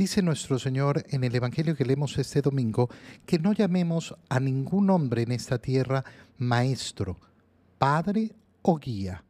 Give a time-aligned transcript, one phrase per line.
[0.00, 2.88] Dice nuestro Señor en el Evangelio que leemos este domingo
[3.26, 6.02] que no llamemos a ningún hombre en esta tierra
[6.38, 7.18] maestro,
[7.76, 8.32] padre
[8.62, 9.22] o guía.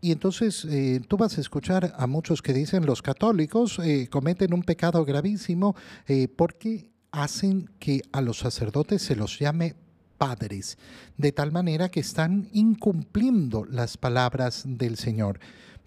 [0.00, 4.54] Y entonces eh, tú vas a escuchar a muchos que dicen los católicos eh, cometen
[4.54, 5.76] un pecado gravísimo
[6.08, 9.74] eh, porque hacen que a los sacerdotes se los llame
[10.16, 10.78] padres,
[11.18, 15.40] de tal manera que están incumpliendo las palabras del Señor.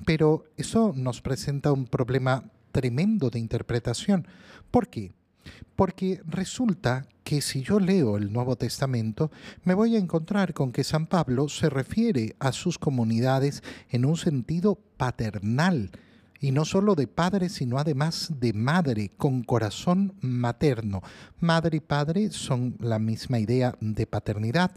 [0.05, 4.27] Pero eso nos presenta un problema tremendo de interpretación.
[4.69, 5.13] ¿Por qué?
[5.77, 9.31] Porque resulta que si yo leo el Nuevo Testamento,
[9.64, 14.17] me voy a encontrar con que San Pablo se refiere a sus comunidades en un
[14.17, 15.91] sentido paternal,
[16.39, 21.01] y no solo de padre, sino además de madre, con corazón materno.
[21.39, 24.71] Madre y padre son la misma idea de paternidad.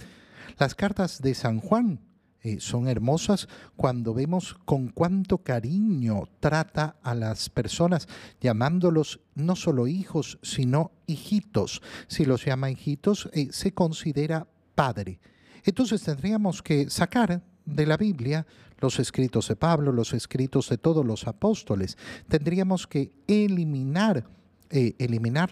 [0.59, 1.98] Las cartas de San Juan
[2.46, 8.06] eh, son hermosas cuando vemos con cuánto cariño trata a las personas,
[8.41, 11.82] llamándolos no solo hijos, sino hijitos.
[12.06, 15.18] Si los llama hijitos, eh, se considera padre.
[15.65, 18.46] Entonces tendríamos que sacar de la Biblia
[18.78, 21.99] los escritos de Pablo, los escritos de todos los apóstoles.
[22.28, 24.24] Tendríamos que eliminar
[24.71, 25.49] eh, eliminar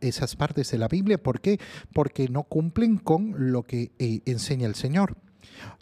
[0.00, 1.22] esas partes de la Biblia.
[1.22, 1.60] ¿Por qué?
[1.92, 3.92] Porque no cumplen con lo que
[4.26, 5.16] enseña el Señor.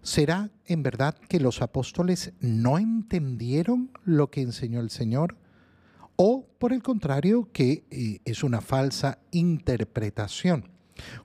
[0.03, 5.37] ¿Será en verdad que los apóstoles no entendieron lo que enseñó el Señor?
[6.17, 10.69] ¿O por el contrario, que eh, es una falsa interpretación?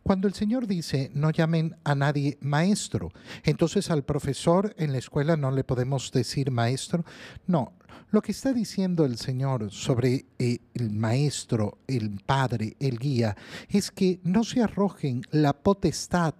[0.03, 3.11] Cuando el Señor dice no llamen a nadie maestro,
[3.43, 7.05] entonces al profesor en la escuela no le podemos decir maestro.
[7.47, 7.73] No,
[8.09, 13.35] lo que está diciendo el Señor sobre eh, el maestro, el padre, el guía,
[13.69, 16.33] es que no se arrojen la potestad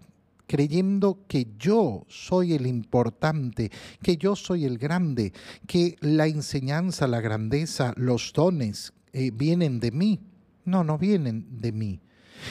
[0.48, 5.34] creyendo que yo soy el importante, que yo soy el grande,
[5.67, 10.22] que la enseñanza, la grandeza, los dones eh, vienen de mí.
[10.66, 12.02] No, no vienen de mí.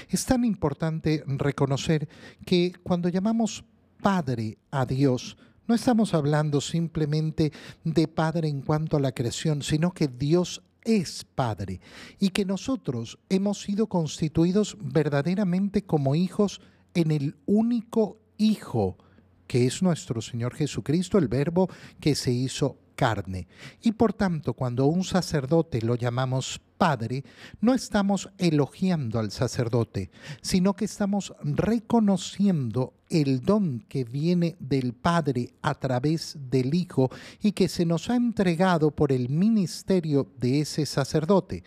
[0.08, 2.08] Es tan importante reconocer
[2.44, 3.64] que cuando llamamos
[4.02, 5.36] Padre a Dios,
[5.66, 7.52] no estamos hablando simplemente
[7.84, 11.80] de Padre en cuanto a la creación, sino que Dios es Padre
[12.18, 16.60] y que nosotros hemos sido constituidos verdaderamente como hijos
[16.96, 18.98] en el único Hijo,
[19.46, 21.70] que es nuestro Señor Jesucristo, el Verbo
[22.00, 23.46] que se hizo carne.
[23.82, 27.24] Y por tanto, cuando un sacerdote lo llamamos Padre,
[27.60, 30.10] no estamos elogiando al sacerdote,
[30.42, 37.52] sino que estamos reconociendo el don que viene del Padre a través del Hijo y
[37.52, 41.62] que se nos ha entregado por el ministerio de ese sacerdote.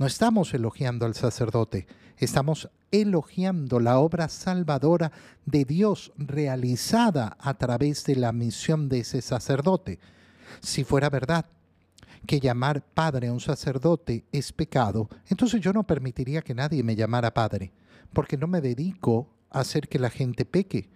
[0.00, 5.12] No estamos elogiando al sacerdote, estamos elogiando la obra salvadora
[5.44, 9.98] de Dios realizada a través de la misión de ese sacerdote.
[10.62, 11.44] Si fuera verdad
[12.26, 16.96] que llamar padre a un sacerdote es pecado, entonces yo no permitiría que nadie me
[16.96, 17.70] llamara padre,
[18.14, 20.88] porque no me dedico a hacer que la gente peque.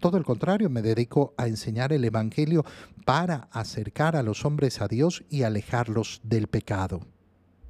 [0.00, 2.66] Todo el contrario, me dedico a enseñar el Evangelio
[3.06, 7.00] para acercar a los hombres a Dios y alejarlos del pecado.